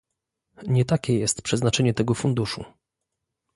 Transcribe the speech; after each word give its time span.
Nie 0.67 0.85
takie 0.85 1.19
jest 1.19 1.41
przeznaczenie 1.41 1.93
tego 1.93 2.13
funduszu 2.13 2.65